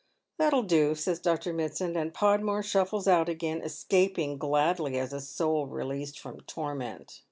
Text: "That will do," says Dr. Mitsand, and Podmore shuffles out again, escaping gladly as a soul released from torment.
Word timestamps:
"That 0.39 0.51
will 0.51 0.63
do," 0.63 0.95
says 0.95 1.19
Dr. 1.19 1.53
Mitsand, 1.53 1.95
and 1.95 2.11
Podmore 2.11 2.63
shuffles 2.63 3.07
out 3.07 3.29
again, 3.29 3.61
escaping 3.61 4.39
gladly 4.39 4.97
as 4.97 5.13
a 5.13 5.21
soul 5.21 5.67
released 5.67 6.19
from 6.19 6.41
torment. 6.47 7.19